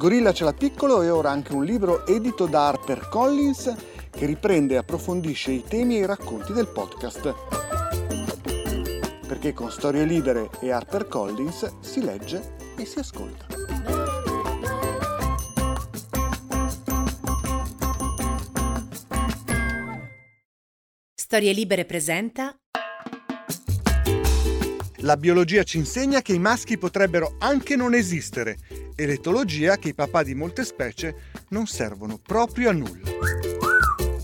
[0.00, 3.74] gorilla ce l'ha piccolo e ora anche un libro edito da HarperCollins
[4.10, 7.34] che riprende e approfondisce i temi e i racconti del podcast.
[9.28, 13.44] Perché con Storie Libere e HarperCollins si legge e si ascolta.
[21.14, 22.56] Storie Libere presenta
[25.02, 28.58] La biologia ci insegna che i maschi potrebbero anche non esistere
[28.94, 31.14] e l'etologia che i papà di molte specie
[31.48, 33.59] non servono proprio a nulla.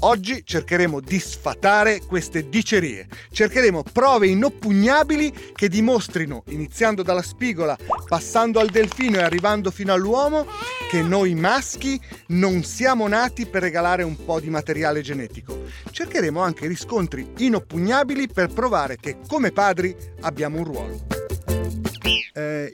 [0.07, 7.77] Oggi cercheremo di sfatare queste dicerie, cercheremo prove inoppugnabili che dimostrino, iniziando dalla spigola,
[8.07, 10.47] passando al delfino e arrivando fino all'uomo,
[10.89, 15.65] che noi maschi non siamo nati per regalare un po' di materiale genetico.
[15.91, 21.86] Cercheremo anche riscontri inoppugnabili per provare che come padri abbiamo un ruolo.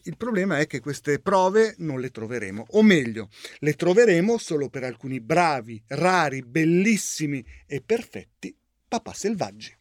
[0.04, 4.82] Il problema è che queste prove non le troveremo, o meglio, le troveremo solo per
[4.82, 8.52] alcuni bravi, rari, bellissimi e perfetti
[8.88, 9.76] papà selvaggi.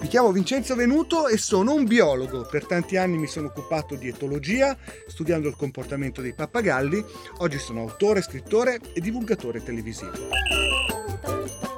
[0.00, 2.46] Mi chiamo Vincenzo Venuto e sono un biologo.
[2.46, 4.76] Per tanti anni mi sono occupato di etologia,
[5.06, 7.04] studiando il comportamento dei pappagalli.
[7.38, 10.28] Oggi sono autore, scrittore e divulgatore televisivo.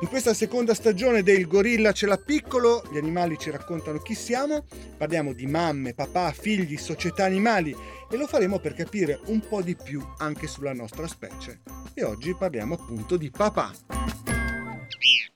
[0.03, 4.67] In questa seconda stagione del Gorilla ce l'ha piccolo, gli animali ci raccontano chi siamo,
[4.97, 7.73] parliamo di mamme, papà, figli, società animali
[8.11, 11.61] e lo faremo per capire un po' di più anche sulla nostra specie.
[11.95, 13.71] E oggi parliamo appunto di papà.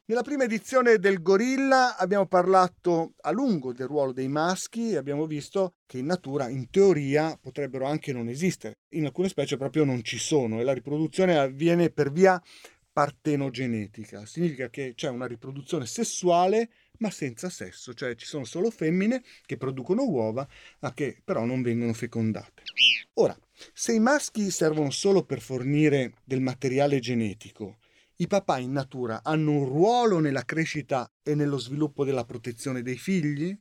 [0.09, 5.27] Nella prima edizione del Gorilla abbiamo parlato a lungo del ruolo dei maschi e abbiamo
[5.27, 8.79] visto che in natura, in teoria, potrebbero anche non esistere.
[8.91, 12.41] In alcune specie proprio non ci sono e la riproduzione avviene per via
[12.97, 14.25] partenogenetica.
[14.25, 16.71] Significa che c'è una riproduzione sessuale
[17.01, 20.49] ma senza sesso, cioè ci sono solo femmine che producono uova
[20.79, 22.63] ma che però non vengono fecondate.
[23.15, 23.39] Ora,
[23.75, 27.81] se i maschi servono solo per fornire del materiale genetico,
[28.17, 32.97] i papà in natura hanno un ruolo nella crescita e nello sviluppo della protezione dei
[32.97, 33.55] figli?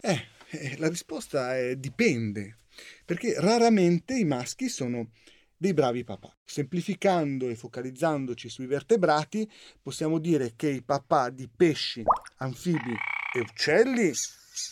[0.00, 2.58] Eh, eh la risposta è dipende,
[3.04, 5.10] perché raramente i maschi sono
[5.56, 6.34] dei bravi papà.
[6.44, 9.50] Semplificando e focalizzandoci sui vertebrati,
[9.80, 12.02] possiamo dire che i papà di pesci,
[12.36, 12.94] anfibi
[13.34, 14.12] e uccelli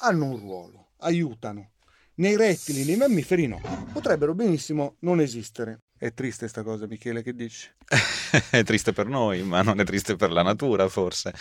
[0.00, 1.71] hanno un ruolo, aiutano.
[2.15, 3.60] Nei rettili, nei mammiferi no,
[3.92, 5.81] potrebbero benissimo non esistere.
[6.03, 7.69] È triste sta cosa, Michele, che dici?
[8.51, 11.33] è triste per noi, ma non è triste per la natura, forse.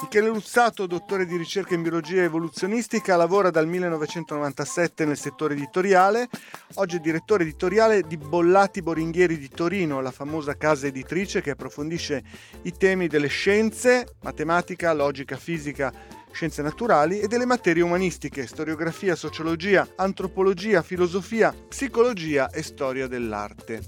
[0.00, 6.30] Michele Luzzato, dottore di ricerca in biologia evoluzionistica, lavora dal 1997 nel settore editoriale.
[6.76, 12.22] Oggi è direttore editoriale di Bollati Boringhieri di Torino, la famosa casa editrice che approfondisce
[12.62, 15.92] i temi delle scienze, matematica, logica, fisica,
[16.38, 23.82] scienze naturali e delle materie umanistiche, storiografia, sociologia, antropologia, filosofia, psicologia e storia dell'arte.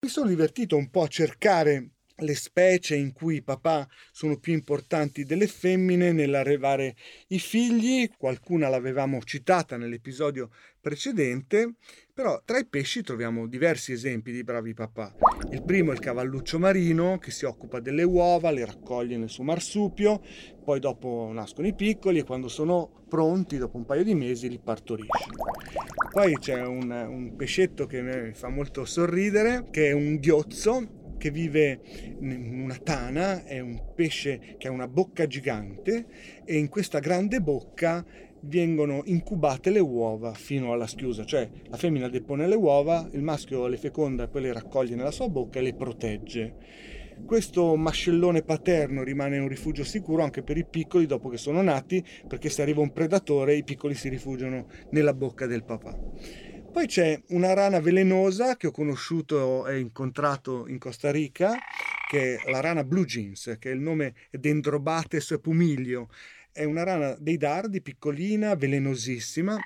[0.00, 4.52] Mi sono divertito un po' a cercare le specie in cui i papà sono più
[4.52, 6.96] importanti delle femmine nell'arrevare
[7.28, 10.50] i figli, qualcuna l'avevamo citata nell'episodio
[10.80, 11.74] precedente,
[12.12, 15.14] però tra i pesci troviamo diversi esempi di bravi papà.
[15.50, 19.44] Il primo è il cavalluccio marino che si occupa delle uova, le raccoglie nel suo
[19.44, 20.20] marsupio,
[20.64, 24.58] poi dopo nascono i piccoli e quando sono pronti, dopo un paio di mesi, li
[24.58, 25.26] partorisce.
[26.10, 31.30] Poi c'è un, un pescetto che mi fa molto sorridere, che è un ghiozzo che
[31.30, 31.80] vive
[32.20, 36.06] in una tana, è un pesce che ha una bocca gigante
[36.44, 38.04] e in questa grande bocca
[38.42, 43.66] vengono incubate le uova fino alla schiusa, cioè la femmina depone le uova, il maschio
[43.66, 46.54] le feconda e poi le raccoglie nella sua bocca e le protegge.
[47.26, 52.02] Questo mascellone paterno rimane un rifugio sicuro anche per i piccoli dopo che sono nati,
[52.26, 55.98] perché se arriva un predatore i piccoli si rifugiano nella bocca del papà.
[56.70, 61.56] Poi c'è una rana velenosa che ho conosciuto e incontrato in Costa Rica,
[62.08, 66.10] che è la rana blue jeans, che è il nome Dendrobates pumiglio.
[66.52, 69.56] È una rana dei dardi, piccolina, velenosissima,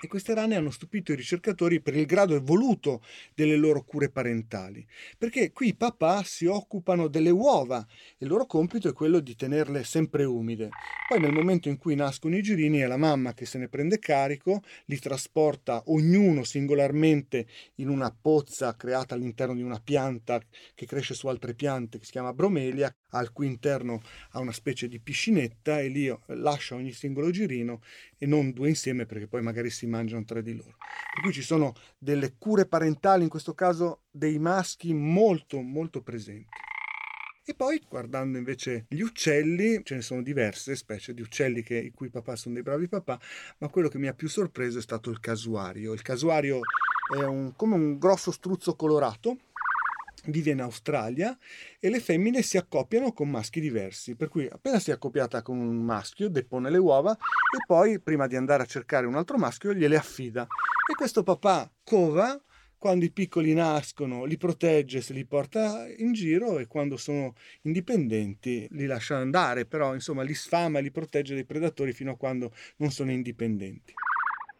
[0.00, 3.02] e queste rane hanno stupito i ricercatori per il grado evoluto
[3.34, 4.86] delle loro cure parentali,
[5.18, 9.36] perché qui i papà si occupano delle uova e il loro compito è quello di
[9.36, 10.70] tenerle sempre umide.
[11.08, 13.98] Poi nel momento in cui nascono i girini è la mamma che se ne prende
[13.98, 20.40] carico, li trasporta ognuno singolarmente in una pozza creata all'interno di una pianta
[20.74, 24.88] che cresce su altre piante che si chiama bromelia, al cui interno ha una specie
[24.88, 27.82] di piscinetta e lì lascia ogni singolo girino
[28.18, 30.76] e non due insieme perché poi magari si mangiano tra di loro.
[31.14, 36.48] Per cui ci sono delle cure parentali, in questo caso dei maschi molto molto presenti.
[37.50, 41.90] E poi guardando invece gli uccelli, ce ne sono diverse specie di uccelli che, i
[41.90, 43.18] cui papà sono dei bravi papà,
[43.58, 45.92] ma quello che mi ha più sorpreso è stato il casuario.
[45.92, 46.60] Il casuario
[47.12, 49.36] è un, come un grosso struzzo colorato,
[50.26, 51.36] vive in Australia
[51.78, 55.58] e le femmine si accoppiano con maschi diversi, per cui appena si è accoppiata con
[55.58, 59.72] un maschio depone le uova e poi prima di andare a cercare un altro maschio
[59.72, 60.42] gliele affida.
[60.42, 62.40] E questo papà cova
[62.80, 68.66] quando i piccoli nascono li protegge se li porta in giro e quando sono indipendenti
[68.70, 72.54] li lascia andare, però insomma li sfama e li protegge dai predatori fino a quando
[72.76, 73.92] non sono indipendenti.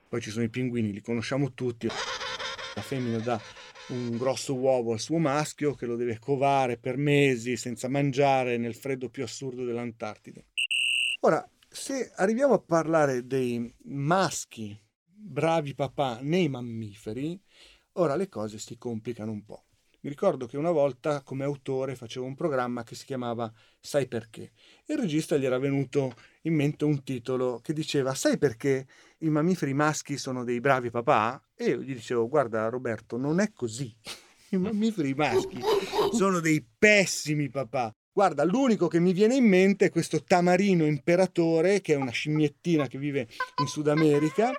[0.07, 1.87] Poi ci sono i pinguini, li conosciamo tutti.
[1.87, 3.41] La femmina dà
[3.91, 8.75] un grosso uovo al suo maschio che lo deve covare per mesi senza mangiare nel
[8.75, 10.47] freddo più assurdo dell'Antartide.
[11.21, 17.39] Ora, se arriviamo a parlare dei maschi bravi papà nei mammiferi,
[17.93, 19.65] ora le cose si complicano un po'.
[20.03, 24.53] Mi ricordo che una volta come autore facevo un programma che si chiamava Sai perché?
[24.87, 28.87] Il regista gli era venuto in mente un titolo che diceva Sai perché
[29.19, 31.43] i mammiferi maschi sono dei bravi papà?
[31.55, 33.95] E io gli dicevo Guarda Roberto, non è così.
[34.51, 35.61] I mammiferi maschi
[36.13, 37.95] sono dei pessimi papà.
[38.13, 42.89] Guarda, l'unico che mi viene in mente è questo tamarino imperatore, che è una scimmiettina
[42.89, 43.29] che vive
[43.61, 44.51] in Sud America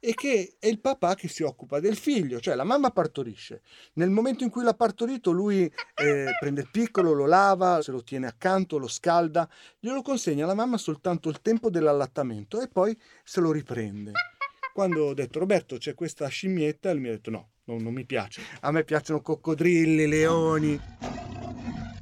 [0.00, 3.62] e che è il papà che si occupa del figlio, cioè la mamma partorisce.
[3.94, 8.02] Nel momento in cui l'ha partorito, lui eh, prende il piccolo, lo lava, se lo
[8.02, 9.48] tiene accanto, lo scalda,
[9.78, 14.10] glielo consegna alla mamma soltanto il tempo dell'allattamento e poi se lo riprende.
[14.74, 18.04] Quando ho detto Roberto c'è questa scimmietta, lui mi ha detto no, no non mi
[18.04, 18.42] piace.
[18.62, 20.80] A me piacciono coccodrilli, leoni.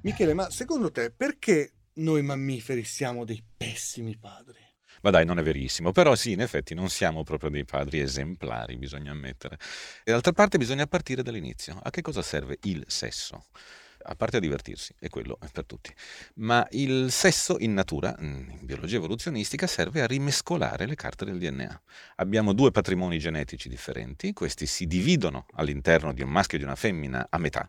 [0.05, 4.59] Michele, ma secondo te perché noi mammiferi siamo dei pessimi padri?
[5.01, 8.77] Ma dai, non è verissimo, però sì, in effetti non siamo proprio dei padri esemplari,
[8.77, 9.59] bisogna ammettere.
[10.05, 11.81] E d'altra parte bisogna partire dall'inizio.
[11.83, 13.47] A che cosa serve il sesso?
[14.06, 15.91] a parte a divertirsi, è quello è per tutti.
[16.35, 21.83] Ma il sesso in natura, in biologia evoluzionistica, serve a rimescolare le carte del DNA.
[22.17, 26.77] Abbiamo due patrimoni genetici differenti, questi si dividono all'interno di un maschio e di una
[26.77, 27.67] femmina a metà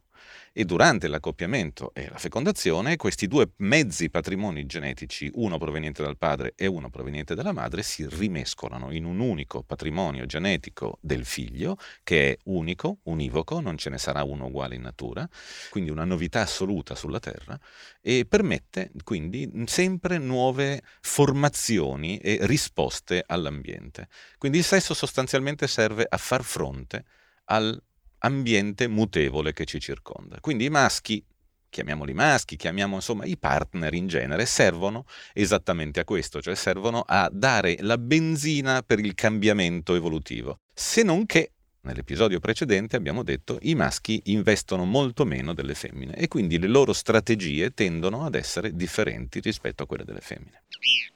[0.51, 6.53] e durante l'accoppiamento e la fecondazione questi due mezzi patrimoni genetici, uno proveniente dal padre
[6.55, 12.31] e uno proveniente dalla madre, si rimescolano in un unico patrimonio genetico del figlio che
[12.31, 15.27] è unico, univoco, non ce ne sarà uno uguale in natura,
[15.69, 17.59] quindi una novità assoluta sulla Terra
[18.01, 24.07] e permette quindi sempre nuove formazioni e risposte all'ambiente.
[24.37, 27.03] Quindi il sesso sostanzialmente serve a far fronte
[27.45, 27.81] al
[28.25, 30.39] ambiente mutevole che ci circonda.
[30.39, 31.23] Quindi i maschi,
[31.69, 37.29] chiamiamoli maschi, chiamiamo insomma i partner in genere, servono esattamente a questo, cioè servono a
[37.31, 40.59] dare la benzina per il cambiamento evolutivo.
[40.73, 41.51] Se non che
[41.85, 46.93] Nell'episodio precedente abbiamo detto i maschi investono molto meno delle femmine e quindi le loro
[46.93, 50.63] strategie tendono ad essere differenti rispetto a quelle delle femmine.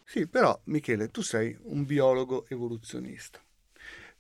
[0.05, 3.41] Sì, però Michele, tu sei un biologo evoluzionista.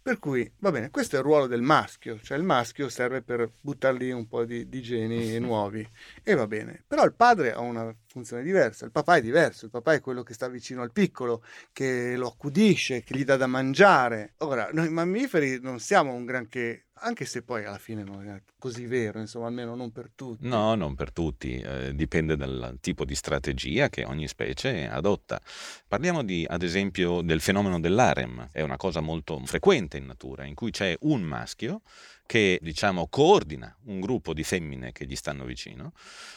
[0.01, 3.51] Per cui, va bene, questo è il ruolo del maschio, cioè il maschio serve per
[3.59, 5.87] buttare lì un po' di, di geni nuovi
[6.23, 6.83] e va bene.
[6.87, 10.23] Però il padre ha una funzione diversa, il papà è diverso, il papà è quello
[10.23, 14.33] che sta vicino al piccolo, che lo accudisce, che gli dà da mangiare.
[14.37, 18.85] Ora, noi mammiferi non siamo un granché anche se poi alla fine non è così
[18.85, 20.47] vero, insomma, almeno non per tutti.
[20.47, 25.41] No, non per tutti, eh, dipende dal tipo di strategia che ogni specie adotta.
[25.87, 30.55] Parliamo di, ad esempio del fenomeno dell'arem, è una cosa molto frequente in natura, in
[30.55, 31.81] cui c'è un maschio
[32.29, 35.93] che diciamo coordina un gruppo di femmine che gli stanno vicino.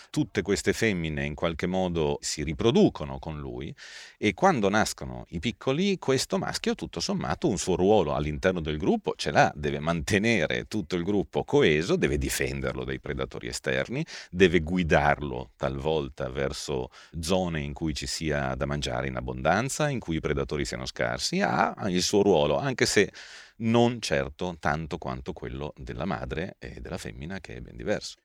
[0.08, 3.74] Tutte queste femmine in qualche modo si riproducono con lui
[4.16, 9.12] e quando nascono i piccoli questo maschio tutto sommato un suo ruolo all'interno del gruppo
[9.16, 15.50] ce l'ha, deve mantenere tutto il gruppo coeso, deve difenderlo dai predatori esterni, deve guidarlo
[15.56, 16.88] talvolta verso
[17.20, 21.42] zone in cui ci sia da mangiare in abbondanza, in cui i predatori siano scarsi,
[21.42, 23.12] ha il suo ruolo, anche se
[23.58, 28.16] non certo tanto quanto quello della madre e della femmina che è ben diverso.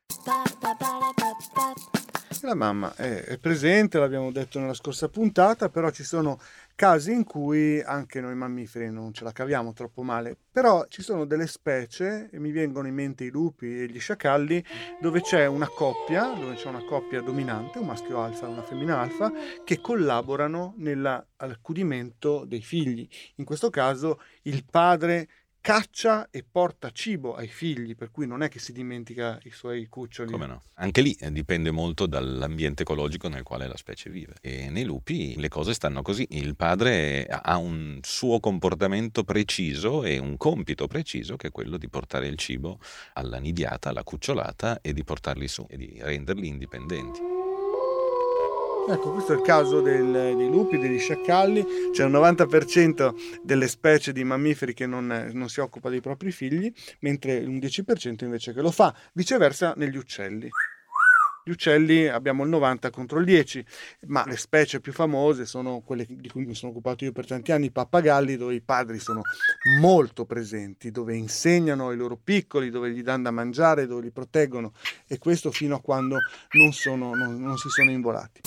[2.42, 6.40] La mamma è, presente, l'abbiamo detto nella scorsa puntata, però ci sono
[6.76, 11.26] casi in cui anche noi mammiferi non ce la caviamo troppo male, però ci sono
[11.26, 14.64] delle specie, e mi vengono in mente i lupi e gli sciacalli,
[15.02, 19.00] dove c'è una coppia, dove c'è una coppia dominante, un maschio alfa e una femmina
[19.00, 19.32] alfa,
[19.64, 23.08] che collaborano nell'accudimento dei figli.
[23.36, 25.28] In questo caso il padre
[25.62, 29.88] caccia e porta cibo ai figli, per cui non è che si dimentica i suoi
[29.88, 30.32] cuccioli.
[30.32, 30.64] Come no?
[30.76, 34.36] Anche lì eh, dipende molto dall'ambiente ecologico nel quale la specie vive.
[34.42, 36.26] E nei lupi le cose stanno così.
[36.32, 41.90] Il padre ha un suo comportamento preciso e un compito preciso che è quello di
[41.90, 42.80] portare il cibo
[43.14, 47.37] alla nidiata, alla cucciolata e di portarli su e di renderli indipendenti.
[48.90, 54.14] Ecco, questo è il caso del, dei lupi, degli sciacalli, c'è un 90% delle specie
[54.14, 58.62] di mammiferi che non, non, si occupa dei propri figli, mentre un 10% invece che
[58.62, 60.50] lo fa, viceversa negli uccelli.
[61.48, 63.66] Gli uccelli abbiamo il 90 contro il 10,
[64.08, 67.54] ma le specie più famose sono quelle di cui mi sono occupato io per tanti
[67.54, 69.22] anni, i pappagalli, dove i padri sono
[69.80, 74.74] molto presenti, dove insegnano ai loro piccoli, dove gli danno da mangiare, dove li proteggono
[75.08, 76.18] e questo fino a quando
[76.52, 78.42] non, sono, non, non si sono involati.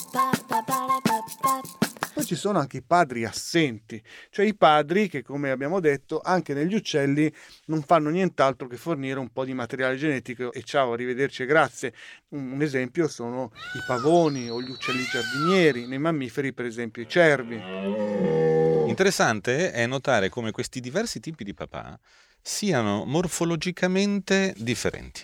[2.12, 6.54] Poi ci sono anche i padri assenti, cioè i padri che, come abbiamo detto, anche
[6.54, 7.32] negli uccelli
[7.66, 11.94] non fanno nient'altro che fornire un po' di materiale genetico e ciao, arrivederci e grazie.
[12.30, 17.62] Un esempio sono i pavoni o gli uccelli giardinieri, nei mammiferi per esempio i cervi.
[18.88, 21.98] Interessante è notare come questi diversi tipi di papà
[22.42, 25.22] siano morfologicamente differenti.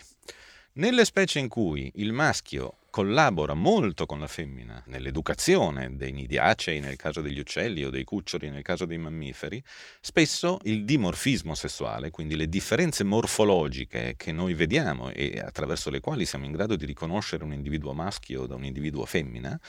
[0.74, 6.96] Nelle specie in cui il maschio collabora molto con la femmina nell'educazione dei nidiacei nel
[6.96, 9.62] caso degli uccelli o dei cuccioli nel caso dei mammiferi,
[10.00, 16.24] spesso il dimorfismo sessuale, quindi le differenze morfologiche che noi vediamo e attraverso le quali
[16.24, 19.60] siamo in grado di riconoscere un individuo maschio da un individuo femmina,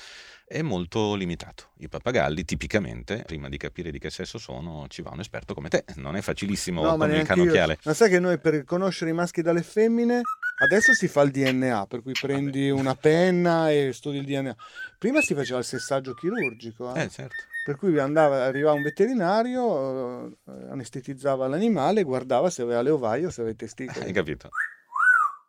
[0.47, 1.71] è molto limitato.
[1.79, 5.67] I pappagalli tipicamente, prima di capire di che sesso sono, ci va un esperto come
[5.67, 5.83] te.
[5.95, 7.73] Non è facilissimo no, come il cannocchiale.
[7.73, 7.79] Io.
[7.83, 10.21] Ma sai che noi per riconoscere i maschi dalle femmine
[10.59, 12.81] Adesso si fa il DNA, per cui prendi Vabbè.
[12.81, 14.55] una penna e studi il DNA.
[14.97, 16.95] Prima si faceva il sessaggio chirurgico.
[16.95, 17.35] Eh, eh certo.
[17.63, 20.31] Per cui andava, arrivava un veterinario, eh,
[20.71, 24.05] anestetizzava l'animale, guardava se aveva le ovaie o se aveva i testicoli.
[24.05, 24.49] Hai capito?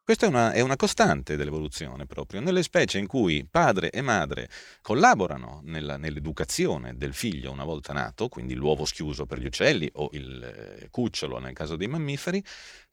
[0.08, 2.40] Questa è una, è una, costante dell'evoluzione proprio.
[2.40, 4.48] Nelle specie in cui padre e madre
[4.80, 10.08] collaborano nella, nell'educazione del figlio una volta nato, quindi l'uovo schiuso per gli uccelli o
[10.12, 12.42] il eh, cucciolo nel caso dei mammiferi,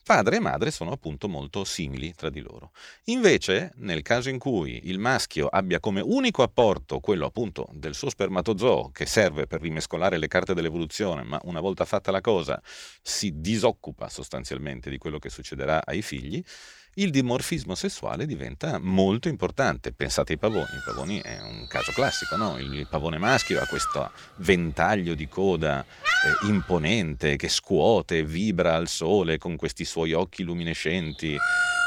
[0.05, 2.73] Padre e madre sono appunto molto simili tra di loro.
[3.05, 8.11] Invece, nel caso in cui il maschio abbia come unico apporto quello appunto del suo
[8.11, 12.61] spermatozoo che serve per rimescolare le carte dell'evoluzione, ma una volta fatta la cosa
[13.01, 16.43] si disoccupa sostanzialmente di quello che succederà ai figli,
[16.97, 19.91] il dimorfismo sessuale diventa molto importante.
[19.91, 22.57] Pensate ai pavoni, i pavoni è un caso classico, no?
[22.57, 29.37] il pavone maschio ha questo ventaglio di coda eh, imponente che scuote, vibra al sole
[29.37, 31.37] con questi suoi occhi luminescenti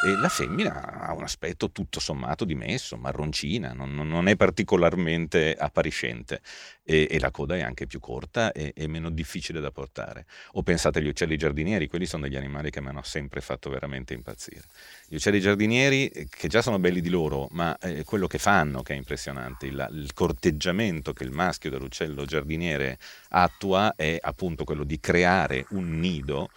[0.07, 6.41] e la femmina ha un aspetto tutto sommato dimesso, marroncina, non, non è particolarmente appariscente
[6.85, 10.25] e, e, la coda è anche più corta e, e, meno difficile da portare.
[10.53, 14.15] O pensate agli uccelli giardinieri, quelli sono degli animali che mi hanno sempre fatto veramente
[14.15, 14.62] impazzire.
[15.07, 18.81] Gli uccelli giardinieri, eh, che già sono belli di loro, ma eh, quello che fanno
[18.81, 22.99] che è impressionante, il, il corteggiamento che il maschio dell'uccello giardiniere
[23.31, 26.49] attua è appunto quello di creare un nido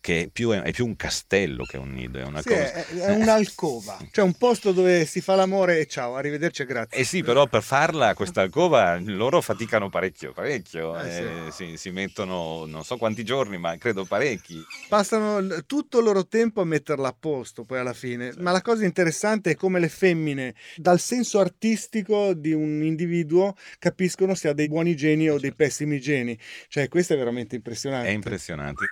[0.00, 2.72] che è più, è più, un castello che un nido, è una sì, cosa...
[2.72, 6.98] È, è un'alcova, cioè un posto dove si fa l'amore e ciao, arrivederci e grazie.
[6.98, 11.66] Eh sì, però per farla questa alcova loro faticano parecchio, parecchio, eh, eh, sì.
[11.66, 14.64] si, si, mettono non so quanti giorni, ma credo parecchi.
[14.88, 18.40] Passano tutto il loro tempo a metterla a posto poi alla fine, sì.
[18.40, 24.34] ma la cosa interessante è come le femmine dal senso artistico di un individuo capiscono
[24.34, 26.38] se ha dei buoni geni o dei pessimi geni,
[26.68, 28.08] cioè questo è veramente impressionante.
[28.08, 28.84] È impressionante.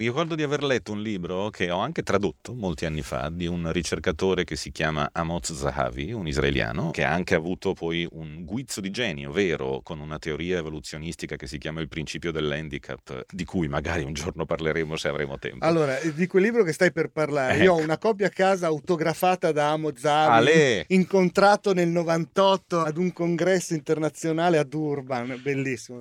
[0.00, 3.70] Ricordo di aver letto un libro che ho anche tradotto molti anni fa di un
[3.70, 8.80] ricercatore che si chiama Amos Zahavi, un israeliano, che ha anche avuto poi un guizzo
[8.80, 13.68] di genio vero con una teoria evoluzionistica che si chiama il principio dell'handicap, di cui
[13.68, 15.66] magari un giorno parleremo se avremo tempo.
[15.66, 17.62] Allora, di quel libro che stai per parlare, ecco.
[17.62, 17.84] io ho ecco.
[17.84, 20.84] una copia a casa autografata da Amos Zahavi, Ale.
[20.88, 26.00] incontrato nel 98 ad un congresso internazionale a Durban, bellissimo.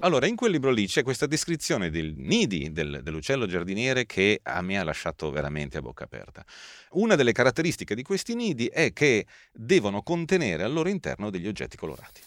[0.00, 4.40] Allora, in quel libro lì c'è questa descrizione del nidi, del del, dell'uccello giardiniere che
[4.42, 6.44] a me ha lasciato veramente a bocca aperta.
[6.90, 11.76] Una delle caratteristiche di questi nidi è che devono contenere al loro interno degli oggetti
[11.76, 12.20] colorati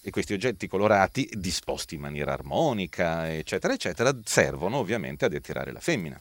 [0.00, 5.80] e questi oggetti colorati, disposti in maniera armonica, eccetera, eccetera, servono ovviamente ad attirare la
[5.80, 6.20] femmina.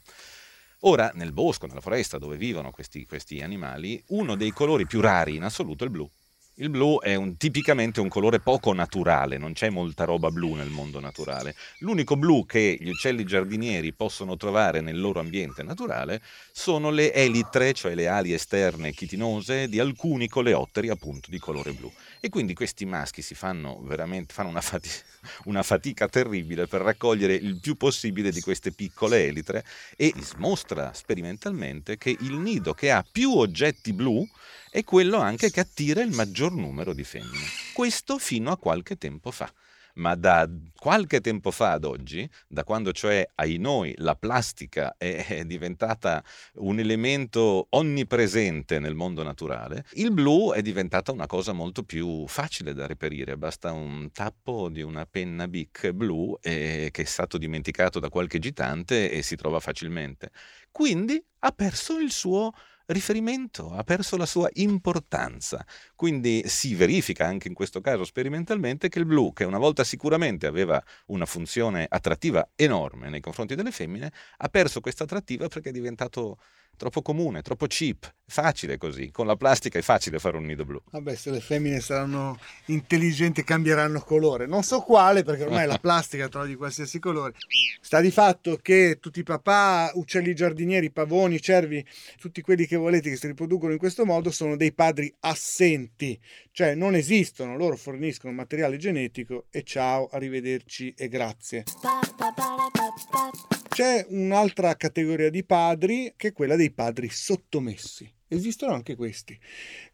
[0.82, 5.36] Ora, nel bosco, nella foresta dove vivono questi, questi animali, uno dei colori più rari
[5.36, 6.10] in assoluto è il blu.
[6.60, 10.70] Il blu è un, tipicamente un colore poco naturale, non c'è molta roba blu nel
[10.70, 11.54] mondo naturale.
[11.82, 16.20] L'unico blu che gli uccelli giardinieri possono trovare nel loro ambiente naturale
[16.52, 21.94] sono le elitre, cioè le ali esterne chitinose di alcuni coleotteri appunto di colore blu.
[22.20, 24.96] E quindi questi maschi si fanno veramente fanno una, fatica,
[25.46, 29.64] una fatica terribile per raccogliere il più possibile di queste piccole elitre
[29.96, 34.28] e mostra sperimentalmente che il nido che ha più oggetti blu
[34.77, 37.48] è quello anche che attira il maggior numero di femmine.
[37.74, 39.51] Questo fino a qualche tempo fa.
[39.96, 45.41] Ma da qualche tempo fa ad oggi, da quando cioè ai noi la plastica è
[45.48, 46.24] diventata
[46.57, 52.75] un elemento onnipresente nel mondo naturale, il blu è diventata una cosa molto più facile
[52.75, 53.36] da reperire.
[53.36, 58.38] Basta un tappo di una penna Bic blu eh, che è stato dimenticato da qualche
[58.38, 60.29] gitante e si trova facilmente.
[60.69, 62.53] Quindi ha perso il suo
[62.88, 65.65] riferimento, ha perso la sua importanza.
[65.96, 70.48] Quindi si verifica anche in questo caso sperimentalmente che il blu, che una volta sicuramente
[70.48, 75.74] aveva una funzione attrattiva enorme nei confronti delle femmine, ha perso questa attrattiva perché è
[75.74, 76.39] diventato
[76.77, 79.12] troppo comune, troppo cheap, facile così.
[79.12, 80.79] Con la plastica è facile fare un nido blu.
[80.91, 84.46] Vabbè, se le femmine saranno intelligenti cambieranno colore.
[84.46, 87.34] Non so quale, perché ormai la plastica trova di qualsiasi colore.
[87.81, 91.86] Sta di fatto che tutti i papà, uccelli giardinieri, pavoni, cervi,
[92.19, 96.19] tutti quelli che volete che si riproducono in questo modo sono dei padri assenti,
[96.51, 101.63] cioè non esistono, loro forniscono materiale genetico e ciao, arrivederci e grazie.
[103.77, 108.12] C'è un'altra categoria di padri che è quella dei padri sottomessi.
[108.27, 109.38] Esistono anche questi.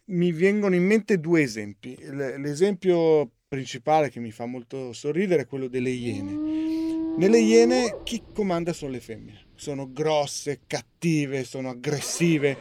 [0.06, 1.98] Mi vengono in mente due esempi.
[2.00, 7.18] L'esempio principale che mi fa molto sorridere è quello delle iene.
[7.18, 9.48] Nelle iene chi comanda sono le femmine.
[9.54, 12.58] Sono grosse, cattive, sono aggressive,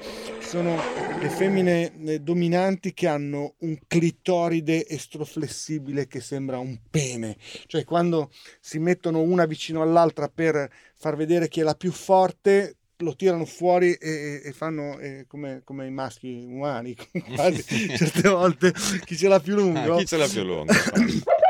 [0.52, 0.76] sono
[1.18, 7.38] le femmine eh, dominanti che hanno un clitoride estroflessibile che sembra un pene.
[7.66, 12.76] Cioè quando si mettono una vicino all'altra per far vedere chi è la più forte,
[12.98, 16.94] lo tirano fuori e, e fanno eh, come, come, i maschi umani,
[17.34, 17.64] quasi
[17.96, 18.74] certe volte
[19.06, 19.94] chi ce l'ha più lungo.
[19.94, 20.70] Ah, chi ce l'ha più lungo.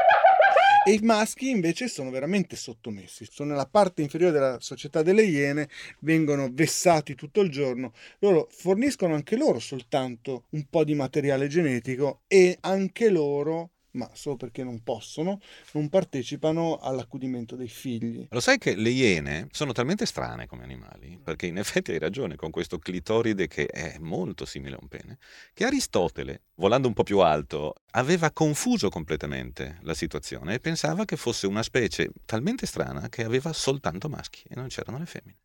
[0.84, 5.68] e i maschi invece sono veramente sottomessi, sono nella parte inferiore della società delle iene,
[6.00, 12.22] vengono vessati tutto il giorno, loro forniscono anche loro soltanto un po' di materiale genetico
[12.26, 15.40] e anche loro ma solo perché non possono,
[15.72, 18.26] non partecipano all'accudimento dei figli.
[18.30, 22.36] Lo sai che le iene sono talmente strane come animali, perché in effetti hai ragione
[22.36, 25.18] con questo clitoride che è molto simile a un pene,
[25.52, 31.16] che Aristotele, volando un po' più alto, aveva confuso completamente la situazione e pensava che
[31.16, 35.38] fosse una specie talmente strana che aveva soltanto maschi e non c'erano le femmine.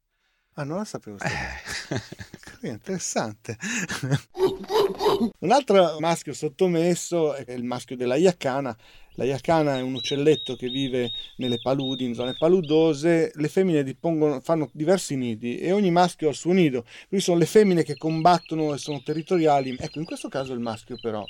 [0.54, 1.18] Ah, non la sapevo.
[1.20, 2.68] Eh.
[2.68, 3.58] Interessante.
[5.40, 8.76] Un altro maschio sottomesso è il maschio della Iacana.
[9.16, 13.32] La Iacana è un uccelletto che vive nelle paludi, in zone paludose.
[13.34, 16.84] Le femmine dipongono, fanno diversi nidi e ogni maschio ha il suo nido.
[17.08, 19.76] Quindi sono le femmine che combattono e sono territoriali.
[19.80, 21.26] Ecco, in questo caso il maschio però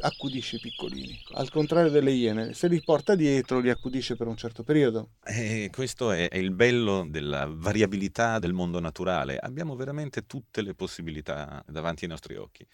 [0.00, 4.36] accudisce i piccolini, al contrario delle iene, se li porta dietro li accudisce per un
[4.36, 5.10] certo periodo.
[5.24, 10.62] E eh, questo è, è il bello della variabilità del mondo naturale, abbiamo veramente tutte
[10.62, 12.66] le possibilità davanti ai nostri occhi.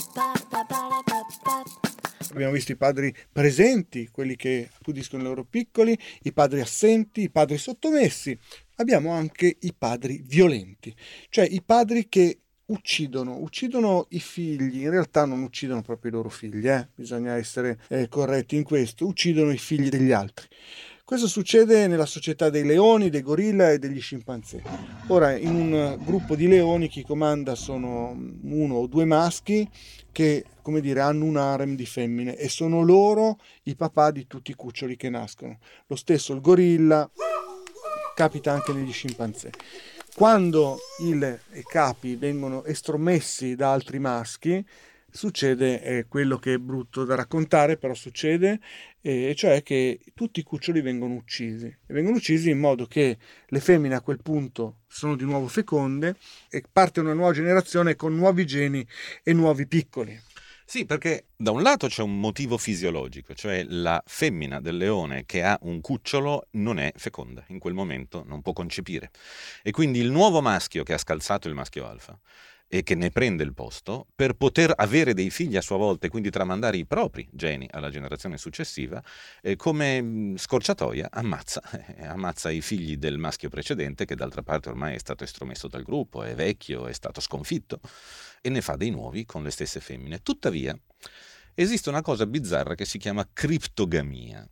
[2.31, 7.31] Abbiamo visto i padri presenti, quelli che accudiscono i loro piccoli, i padri assenti, i
[7.31, 8.39] padri sottomessi.
[8.77, 10.95] Abbiamo anche i padri violenti,
[11.31, 16.29] cioè i padri che uccidono, uccidono i figli, in realtà non uccidono proprio i loro
[16.29, 16.89] figli, eh?
[16.95, 20.47] bisogna essere eh, corretti in questo, uccidono i figli degli altri.
[21.05, 24.61] Questo succede nella società dei leoni, dei gorilla e degli scimpanzé.
[25.07, 28.09] Ora, in un gruppo di leoni chi comanda sono
[28.43, 29.71] uno o due maschi
[30.11, 34.51] che, come dire, hanno un harem di femmine e sono loro i papà di tutti
[34.51, 35.61] i cuccioli che nascono.
[35.87, 37.09] Lo stesso il gorilla
[38.17, 39.53] capita anche negli scimpanzé.
[40.17, 44.65] Quando i capi vengono estromessi da altri maschi,
[45.11, 48.59] succede eh, quello che è brutto da raccontare, però succede,
[49.03, 51.67] e cioè che tutti i cuccioli vengono uccisi.
[51.67, 56.17] E vengono uccisi in modo che le femmine a quel punto sono di nuovo feconde
[56.49, 58.87] e parte una nuova generazione con nuovi geni
[59.23, 60.19] e nuovi piccoli.
[60.69, 65.43] Sì, perché da un lato c'è un motivo fisiologico, cioè la femmina del leone che
[65.45, 69.11] ha un cucciolo non è feconda, in quel momento non può concepire.
[69.63, 72.19] E quindi il nuovo maschio che ha scalzato il maschio alfa
[72.69, 76.11] e che ne prende il posto per poter avere dei figli a sua volta e
[76.11, 79.03] quindi tramandare i propri geni alla generazione successiva,
[79.41, 81.63] eh, come scorciatoia ammazza,
[81.97, 85.83] eh, ammazza i figli del maschio precedente che d'altra parte ormai è stato estromesso dal
[85.83, 87.81] gruppo, è vecchio, è stato sconfitto
[88.41, 90.21] e ne fa dei nuovi con le stesse femmine.
[90.23, 90.77] Tuttavia
[91.55, 94.47] esiste una cosa bizzarra che si chiama criptogamia.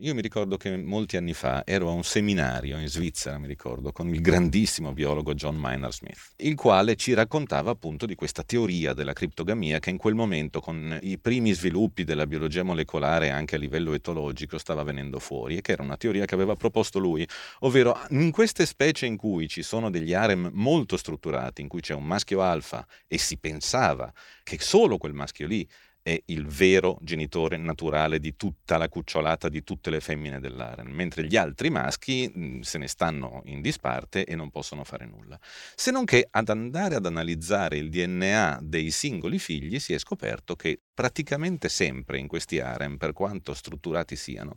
[0.00, 3.90] Io mi ricordo che molti anni fa ero a un seminario in Svizzera, mi ricordo,
[3.90, 8.92] con il grandissimo biologo John Maynard Smith, il quale ci raccontava appunto di questa teoria
[8.92, 13.58] della criptogamia che in quel momento, con i primi sviluppi della biologia molecolare anche a
[13.58, 17.26] livello etologico, stava venendo fuori e che era una teoria che aveva proposto lui,
[17.60, 21.94] ovvero in queste specie in cui ci sono degli harem molto strutturati, in cui c'è
[21.94, 24.12] un maschio alfa e si pensava
[24.44, 25.68] che solo quel maschio lì
[26.08, 31.26] è il vero genitore naturale di tutta la cucciolata di tutte le femmine dell'aren, mentre
[31.26, 35.38] gli altri maschi se ne stanno in disparte e non possono fare nulla.
[35.74, 40.56] Se non che ad andare ad analizzare il DNA dei singoli figli si è scoperto
[40.56, 44.54] che praticamente sempre in questi harem, per quanto strutturati siano,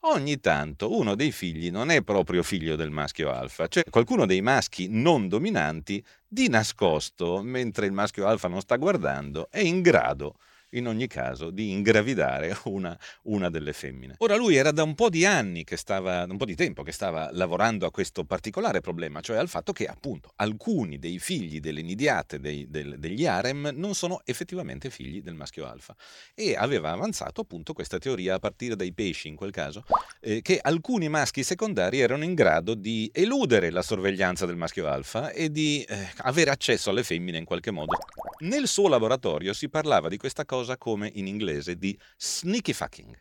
[0.00, 4.42] ogni tanto uno dei figli non è proprio figlio del maschio alfa, cioè qualcuno dei
[4.42, 10.36] maschi non dominanti di nascosto, mentre il maschio alfa non sta guardando, è in grado
[10.72, 14.14] in ogni caso di ingravidare una, una, delle femmine.
[14.18, 16.92] Ora lui era da un po' di anni che stava, un po' di tempo che
[16.92, 21.82] stava lavorando a questo particolare problema, cioè al fatto che appunto alcuni dei figli delle
[21.82, 25.94] nidiate dei, del, degli harem non sono effettivamente figli del maschio alfa
[26.34, 29.84] e aveva avanzato appunto questa teoria a partire dai pesci in quel caso,
[30.20, 35.30] eh, che alcuni maschi secondari erano in grado di eludere la sorveglianza del maschio alfa
[35.30, 37.96] e di eh, avere accesso alle femmine in qualche modo.
[38.40, 43.20] Nel suo laboratorio si parlava di questa cosa cosa come in inglese di sneaky fucking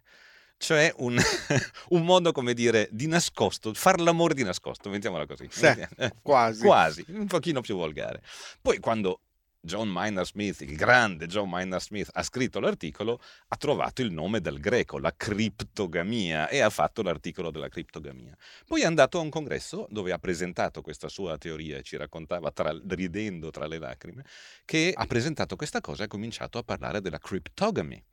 [0.58, 1.17] cioè un,
[1.89, 5.47] un, modo, come dire, di nascosto, far l'amore di nascosto, mettiamola così.
[5.49, 5.73] Sì,
[6.21, 6.62] quasi.
[6.63, 8.21] Quasi, un pochino più volgare.
[8.62, 9.21] Poi quando
[9.63, 14.41] John Maynard Smith, il grande John Maynard Smith, ha scritto l'articolo, ha trovato il nome
[14.41, 18.36] del greco, la criptogamia, e ha fatto l'articolo della criptogamia.
[18.65, 22.52] Poi è andato a un congresso dove ha presentato questa sua teoria e ci raccontava,
[22.52, 24.26] tra, ridendo tra le lacrime,
[24.65, 28.04] che ha presentato questa cosa e ha cominciato a parlare della cryptogamy.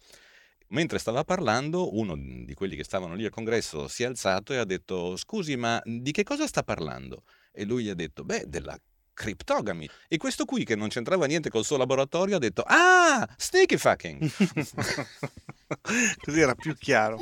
[0.68, 4.58] Mentre stava parlando, uno di quelli che stavano lì al congresso si è alzato e
[4.58, 7.24] ha detto: Scusi, ma di che cosa sta parlando?
[7.52, 8.78] E lui gli ha detto: Beh, della
[9.18, 9.90] criptogami.
[10.06, 14.30] E questo qui, che non c'entrava niente col suo laboratorio, ha detto: Ah, sneaky fucking!
[16.24, 17.18] Così era più chiaro.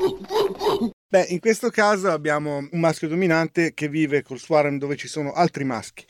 [1.09, 5.07] Beh, in questo caso abbiamo un maschio dominante che vive col suo harem dove ci
[5.07, 6.05] sono altri maschi.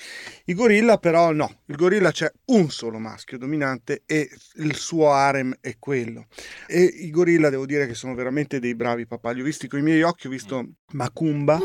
[0.46, 5.54] I gorilla però no, il gorilla c'è un solo maschio dominante e il suo harem
[5.60, 6.28] è quello.
[6.66, 9.32] E i gorilla devo dire che sono veramente dei bravi papà.
[9.32, 11.58] Li ho visti con i miei occhi, ho visto Macumba,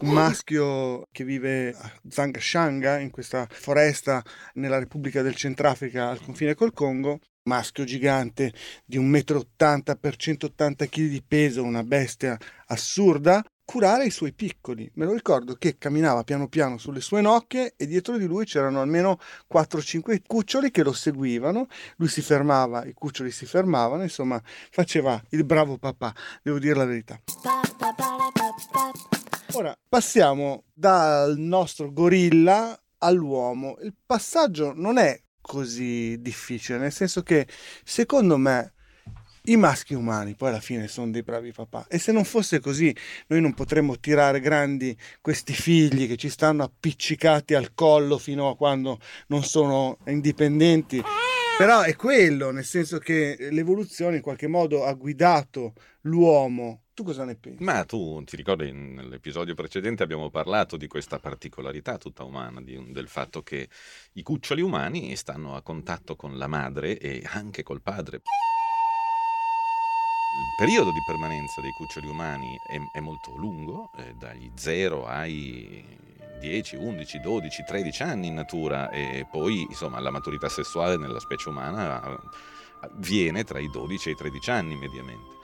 [0.00, 4.22] un maschio che vive a Zangashanga, in questa foresta
[4.54, 8.52] nella Repubblica del Centrafrica al confine col Congo, maschio gigante
[8.84, 14.90] di 1,80 m per 180 kg di peso, una bestia assurda, curare i suoi piccoli.
[14.94, 18.80] Me lo ricordo che camminava piano piano sulle sue nocche e dietro di lui c'erano
[18.80, 19.18] almeno
[19.52, 21.66] 4-5 cuccioli che lo seguivano.
[21.96, 26.84] Lui si fermava, i cuccioli si fermavano, insomma, faceva il bravo papà, devo dire la
[26.84, 27.20] verità.
[29.52, 33.76] Ora passiamo dal nostro gorilla all'uomo.
[33.82, 37.46] Il passaggio non è così difficile, nel senso che
[37.84, 38.72] secondo me
[39.46, 42.96] i maschi umani poi alla fine sono dei bravi papà e se non fosse così
[43.26, 48.56] noi non potremmo tirare grandi questi figli che ci stanno appiccicati al collo fino a
[48.56, 51.02] quando non sono indipendenti.
[51.58, 57.24] Però è quello, nel senso che l'evoluzione in qualche modo ha guidato l'uomo tu cosa
[57.24, 57.62] ne pensi?
[57.62, 63.08] Ma tu ti ricordi nell'episodio precedente abbiamo parlato di questa particolarità tutta umana, di, del
[63.08, 63.68] fatto che
[64.12, 68.18] i cuccioli umani stanno a contatto con la madre e anche col padre.
[70.36, 75.84] Il periodo di permanenza dei cuccioli umani è, è molto lungo, eh, dagli 0 ai
[76.40, 81.48] 10, 11, 12, 13 anni in natura e poi insomma la maturità sessuale nella specie
[81.48, 82.20] umana
[82.80, 85.34] avviene tra i 12 e i 13 anni mediamente.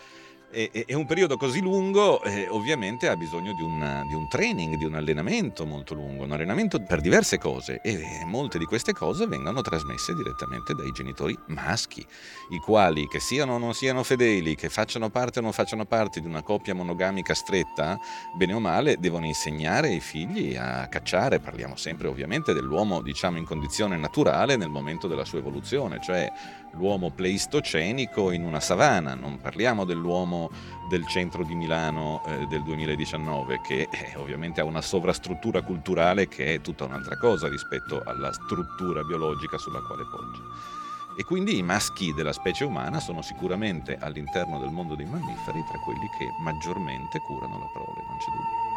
[0.52, 4.76] E, e un periodo così lungo eh, ovviamente ha bisogno di un, di un, training,
[4.76, 7.80] di un allenamento molto lungo, un allenamento per diverse cose.
[7.82, 12.04] E molte di queste cose vengono trasmesse direttamente dai genitori maschi,
[12.50, 16.20] i quali che siano o non siano fedeli, che facciano parte o non facciano parte
[16.20, 17.96] di una coppia monogamica stretta,
[18.34, 23.44] bene o male devono insegnare ai figli a cacciare, parliamo sempre ovviamente dell'uomo diciamo in
[23.44, 26.30] condizione naturale nel momento della sua evoluzione, cioè
[26.72, 30.39] l'uomo pleistocenico in una savana, non parliamo dell'uomo
[30.88, 36.54] del centro di Milano eh, del 2019 che eh, ovviamente ha una sovrastruttura culturale che
[36.54, 40.78] è tutta un'altra cosa rispetto alla struttura biologica sulla quale poggia.
[41.16, 45.78] E quindi i maschi della specie umana sono sicuramente all'interno del mondo dei mammiferi tra
[45.80, 48.69] quelli che maggiormente curano la prole, non c'è dubbio.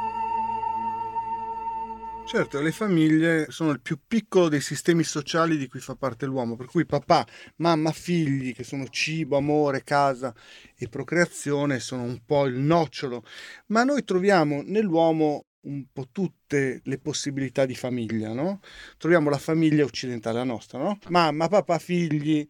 [2.26, 6.56] Certo, le famiglie sono il più piccolo dei sistemi sociali di cui fa parte l'uomo,
[6.56, 10.34] per cui papà, mamma, figli, che sono cibo, amore, casa
[10.76, 13.24] e procreazione, sono un po' il nocciolo,
[13.68, 18.62] ma noi troviamo nell'uomo un po' tutte le possibilità di famiglia, no?
[18.98, 20.98] Troviamo la famiglia occidentale, la nostra, no?
[21.10, 22.48] Mamma, papà, figli,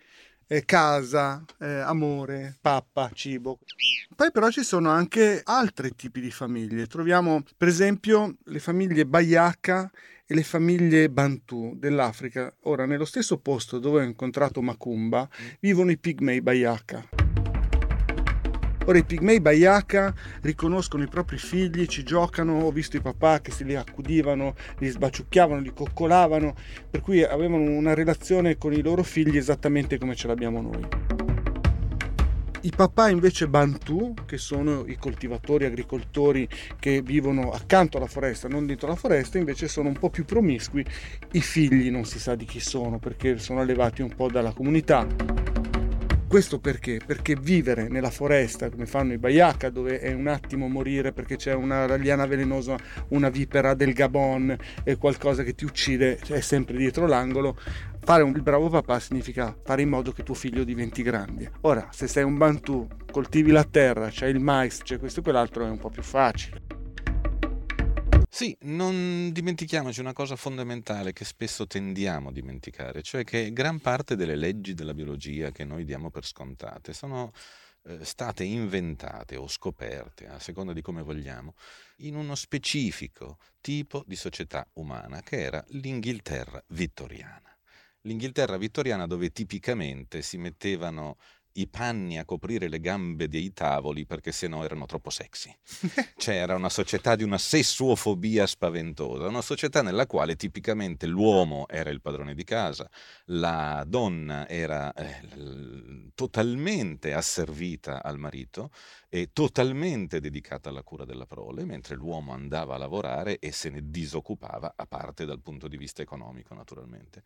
[0.47, 3.59] eh, casa, eh, amore, pappa, cibo.
[4.15, 6.87] Poi però ci sono anche altri tipi di famiglie.
[6.87, 9.89] Troviamo per esempio le famiglie Bayaka
[10.25, 12.53] e le famiglie Bantu dell'Africa.
[12.61, 15.27] Ora, nello stesso posto dove ho incontrato Macumba
[15.59, 17.22] vivono i pigmei Bayaka.
[18.85, 23.51] Ora i pigmei Bayaka riconoscono i propri figli, ci giocano, ho visto i papà che
[23.51, 26.53] se li accudivano, li sbaciucchiavano, li coccolavano,
[26.89, 30.85] per cui avevano una relazione con i loro figli esattamente come ce l'abbiamo noi.
[32.65, 38.65] I papà invece Bantu, che sono i coltivatori, agricoltori che vivono accanto alla foresta, non
[38.65, 40.85] dentro la foresta, invece sono un po' più promiscui.
[41.31, 45.52] I figli non si sa di chi sono perché sono allevati un po' dalla comunità.
[46.33, 46.99] Questo perché?
[47.05, 51.53] Perché vivere nella foresta, come fanno i Bayaka, dove è un attimo morire perché c'è
[51.53, 52.75] una liana velenosa,
[53.09, 57.55] una vipera del Gabon e qualcosa che ti uccide, è sempre dietro l'angolo,
[57.99, 61.51] fare un bravo papà significa fare in modo che tuo figlio diventi grande.
[61.61, 65.67] Ora, se sei un Bantu, coltivi la terra, c'è il mais, c'è questo e quell'altro,
[65.67, 66.72] è un po' più facile.
[68.35, 74.15] Sì, non dimentichiamoci una cosa fondamentale che spesso tendiamo a dimenticare, cioè che gran parte
[74.15, 77.31] delle leggi della biologia che noi diamo per scontate sono
[77.83, 81.53] eh, state inventate o scoperte, a seconda di come vogliamo,
[81.97, 87.55] in uno specifico tipo di società umana che era l'Inghilterra vittoriana.
[88.01, 91.17] L'Inghilterra vittoriana dove tipicamente si mettevano
[91.53, 95.55] i panni a coprire le gambe dei tavoli perché sennò erano troppo sexy.
[96.15, 102.01] C'era una società di una sessuofobia spaventosa, una società nella quale tipicamente l'uomo era il
[102.01, 102.89] padrone di casa,
[103.25, 108.71] la donna era eh, totalmente asservita al marito
[109.13, 113.91] e totalmente dedicata alla cura della prole, mentre l'uomo andava a lavorare e se ne
[113.91, 117.21] disoccupava, a parte dal punto di vista economico naturalmente.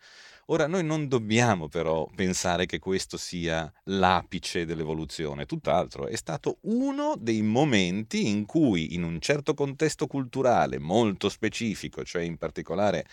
[0.47, 7.15] Ora noi non dobbiamo però pensare che questo sia l'apice dell'evoluzione, tutt'altro, è stato uno
[7.17, 13.08] dei momenti in cui in un certo contesto culturale molto specifico, cioè in particolare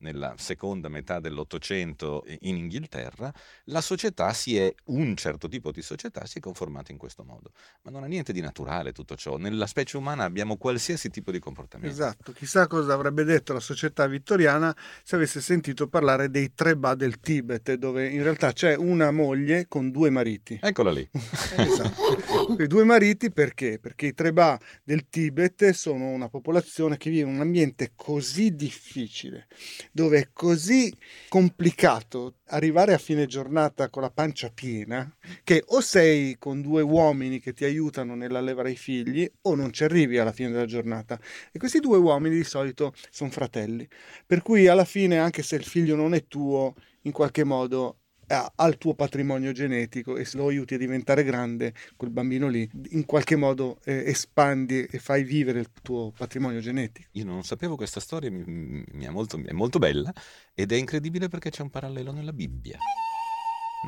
[0.00, 3.32] nella seconda metà dell'Ottocento in Inghilterra,
[3.64, 7.52] la società si è, un certo tipo di società si è conformata in questo modo.
[7.82, 9.36] Ma non ha niente di naturale tutto ciò.
[9.36, 11.92] Nella specie umana abbiamo qualsiasi tipo di comportamento.
[11.92, 16.94] Esatto, chissà cosa avrebbe detto la società vittoriana se avesse sentito parlare dei tre ba
[16.94, 20.58] del Tibet, dove in realtà c'è una moglie con due mariti.
[20.62, 21.08] Eccola lì.
[21.56, 22.58] esatto.
[22.58, 23.78] I due mariti perché?
[23.78, 28.54] Perché i tre ba del Tibet sono una popolazione che vive in un ambiente così
[28.54, 29.46] difficile
[29.92, 30.92] dove è così
[31.28, 35.12] complicato arrivare a fine giornata con la pancia piena
[35.44, 39.84] che o sei con due uomini che ti aiutano nell'allevare i figli o non ci
[39.84, 41.18] arrivi alla fine della giornata.
[41.52, 43.88] E questi due uomini di solito sono fratelli.
[44.26, 47.99] Per cui alla fine, anche se il figlio non è tuo, in qualche modo
[48.30, 53.04] al tuo patrimonio genetico e se lo aiuti a diventare grande, quel bambino lì, in
[53.04, 57.08] qualche modo eh, espandi e fai vivere il tuo patrimonio genetico.
[57.12, 60.12] Io non sapevo questa storia, mi, mi è, molto, è molto bella
[60.54, 62.78] ed è incredibile perché c'è un parallelo nella Bibbia.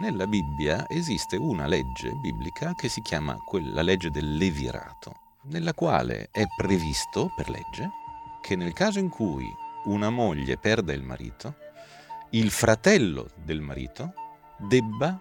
[0.01, 3.37] Nella Bibbia esiste una legge biblica che si chiama
[3.75, 7.91] la legge del levirato, nella quale è previsto per legge
[8.41, 9.47] che nel caso in cui
[9.85, 11.57] una moglie perda il marito,
[12.31, 14.15] il fratello del marito
[14.59, 15.21] debba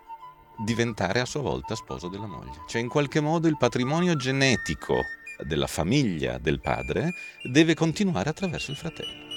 [0.64, 2.64] diventare a sua volta sposo della moglie.
[2.68, 5.02] Cioè in qualche modo il patrimonio genetico
[5.46, 7.14] della famiglia del padre
[7.44, 9.30] deve continuare attraverso il fratello.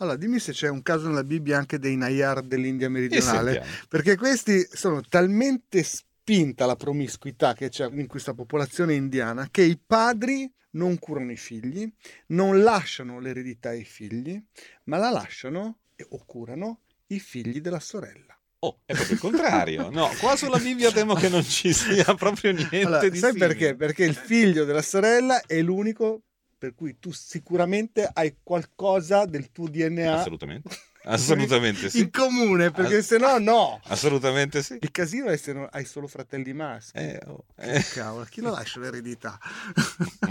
[0.00, 4.64] Allora, dimmi se c'è un caso nella Bibbia anche dei Nayar dell'India meridionale, perché questi
[4.70, 10.98] sono talmente spinta la promiscuità che c'è in questa popolazione indiana che i padri non
[11.00, 11.90] curano i figli,
[12.28, 14.40] non lasciano l'eredità ai figli,
[14.84, 15.78] ma la lasciano
[16.10, 18.37] o curano i figli della sorella.
[18.60, 19.88] Oh, è proprio il contrario.
[19.90, 23.46] No, qua sulla Bibbia temo che non ci sia proprio niente allora, di Sai simile.
[23.46, 23.76] perché?
[23.76, 26.22] Perché il figlio della sorella è l'unico
[26.58, 30.68] per cui tu sicuramente hai qualcosa del tuo DNA Assolutamente.
[31.04, 32.00] Assolutamente sì.
[32.00, 33.80] in comune, perché Ass- se no no.
[33.84, 34.78] Assolutamente sì.
[34.80, 36.98] Il casino è se non hai solo fratelli maschi.
[36.98, 37.84] Eh, oh, eh.
[37.92, 39.38] Cavolo, chi lo lascia l'eredità?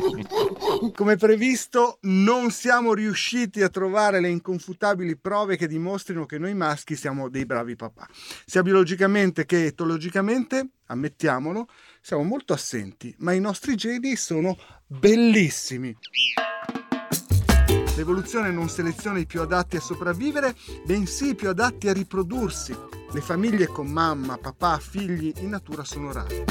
[0.93, 6.95] Come previsto, non siamo riusciti a trovare le inconfutabili prove che dimostrino che noi maschi
[6.95, 8.07] siamo dei bravi papà.
[8.45, 11.67] Sia biologicamente che etologicamente, ammettiamolo,
[12.01, 15.95] siamo molto assenti, ma i nostri geni sono bellissimi.
[17.97, 20.55] L'evoluzione non seleziona i più adatti a sopravvivere,
[20.85, 22.77] bensì i più adatti a riprodursi.
[23.11, 26.45] Le famiglie con mamma, papà, figli in natura sono rare.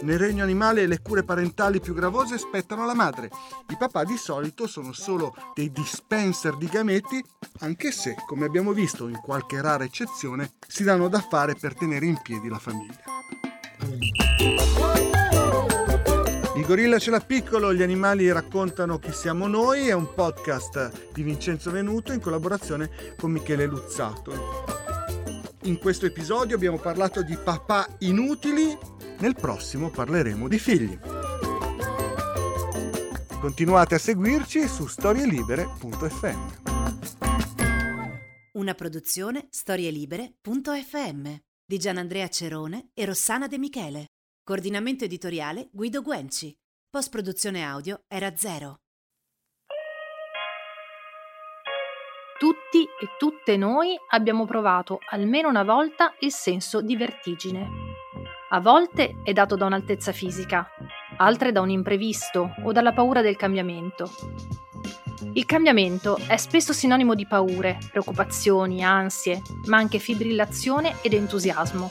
[0.00, 3.28] Nel regno animale le cure parentali più gravose spettano alla madre.
[3.68, 7.22] I papà di solito sono solo dei dispenser di gameti,
[7.58, 12.06] anche se, come abbiamo visto in qualche rara eccezione, si danno da fare per tenere
[12.06, 13.02] in piedi la famiglia.
[16.64, 21.22] Il gorilla ce l'ha piccolo, gli animali raccontano chi siamo noi, è un podcast di
[21.22, 24.64] Vincenzo Venuto in collaborazione con Michele Luzzato.
[25.64, 28.74] In questo episodio abbiamo parlato di papà inutili,
[29.18, 30.98] nel prossimo parleremo di figli.
[33.38, 36.46] Continuate a seguirci su storielibere.fm.
[38.52, 41.34] Una produzione storielibere.fm
[41.66, 44.06] di Gianandrea Cerone e Rossana De Michele.
[44.46, 46.54] Coordinamento editoriale Guido Guenci.
[46.90, 48.80] Post produzione audio era zero.
[52.38, 57.66] Tutti e tutte noi abbiamo provato almeno una volta il senso di vertigine.
[58.50, 60.68] A volte è dato da un'altezza fisica,
[61.16, 64.10] altre da un imprevisto o dalla paura del cambiamento.
[65.32, 71.90] Il cambiamento è spesso sinonimo di paure, preoccupazioni, ansie, ma anche fibrillazione ed entusiasmo.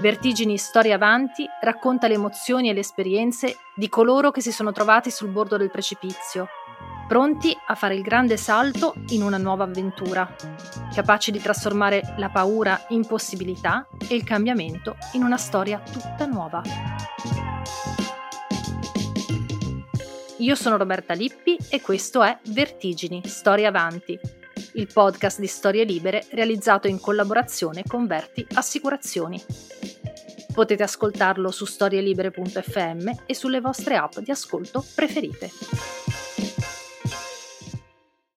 [0.00, 5.10] Vertigini Storia Avanti racconta le emozioni e le esperienze di coloro che si sono trovati
[5.10, 6.48] sul bordo del precipizio,
[7.08, 10.34] pronti a fare il grande salto in una nuova avventura,
[10.94, 16.62] capaci di trasformare la paura in possibilità e il cambiamento in una storia tutta nuova.
[20.38, 24.20] Io sono Roberta Lippi e questo è Vertigini Storia Avanti,
[24.76, 29.42] il podcast di storie libere realizzato in collaborazione con Verti Assicurazioni.
[30.52, 36.25] Potete ascoltarlo su storielibere.fm e sulle vostre app di ascolto preferite.